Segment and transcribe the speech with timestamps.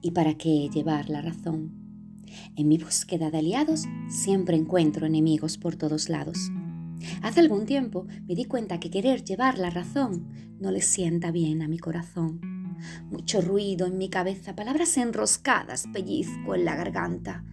[0.00, 1.72] ¿Y para qué llevar la razón?
[2.56, 6.50] En mi búsqueda de aliados siempre encuentro enemigos por todos lados.
[7.22, 10.28] Hace algún tiempo me di cuenta que querer llevar la razón
[10.60, 12.40] no le sienta bien a mi corazón.
[13.10, 17.44] Mucho ruido en mi cabeza, palabras enroscadas, pellizco en la garganta.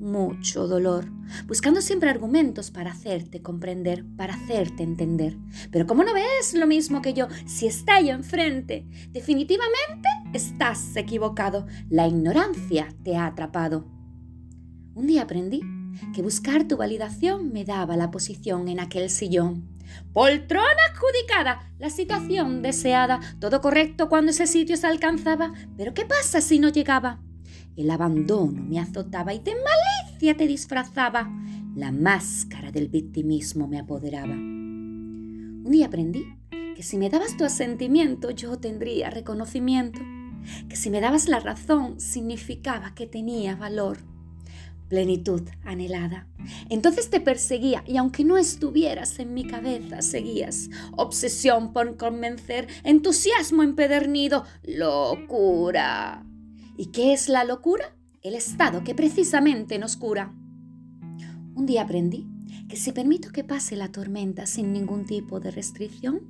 [0.00, 1.04] Mucho dolor,
[1.46, 5.36] buscando siempre argumentos para hacerte comprender, para hacerte entender.
[5.70, 11.66] Pero como no ves lo mismo que yo, si está ahí enfrente, definitivamente estás equivocado.
[11.90, 13.84] La ignorancia te ha atrapado.
[14.94, 15.60] Un día aprendí
[16.14, 19.68] que buscar tu validación me daba la posición en aquel sillón.
[20.14, 26.40] Poltrona adjudicada, la situación deseada, todo correcto cuando ese sitio se alcanzaba, pero ¿qué pasa
[26.40, 27.20] si no llegaba?
[27.76, 31.30] El abandono me azotaba y de malicia te disfrazaba,
[31.74, 34.34] la máscara del victimismo me apoderaba.
[34.34, 36.24] Un día aprendí
[36.74, 40.00] que si me dabas tu asentimiento yo tendría reconocimiento,
[40.68, 43.98] que si me dabas la razón significaba que tenía valor
[44.90, 46.26] plenitud anhelada.
[46.68, 50.68] Entonces te perseguía y aunque no estuvieras en mi cabeza, seguías.
[50.96, 56.26] Obsesión por convencer, entusiasmo empedernido, locura.
[56.80, 57.94] ¿Y qué es la locura?
[58.22, 60.34] El estado que precisamente nos cura.
[61.54, 62.26] Un día aprendí
[62.70, 66.22] que si permito que pase la tormenta sin ningún tipo de restricción,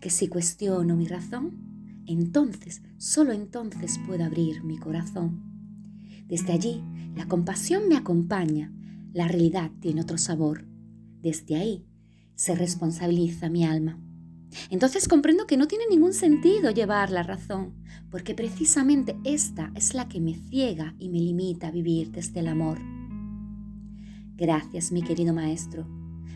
[0.00, 5.40] que si cuestiono mi razón, entonces, solo entonces puedo abrir mi corazón.
[6.26, 6.82] Desde allí
[7.14, 8.72] la compasión me acompaña,
[9.12, 10.66] la realidad tiene otro sabor.
[11.22, 11.86] Desde ahí
[12.34, 14.00] se responsabiliza mi alma.
[14.70, 17.74] Entonces comprendo que no tiene ningún sentido llevar la razón,
[18.10, 22.48] porque precisamente esta es la que me ciega y me limita a vivir desde el
[22.48, 22.78] amor.
[24.36, 25.86] Gracias, mi querido maestro.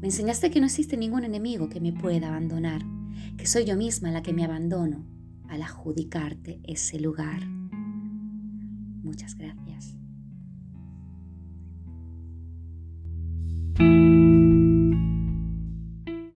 [0.00, 2.82] Me enseñaste que no existe ningún enemigo que me pueda abandonar,
[3.36, 5.06] que soy yo misma la que me abandono
[5.48, 7.46] al adjudicarte ese lugar.
[9.02, 9.96] Muchas gracias.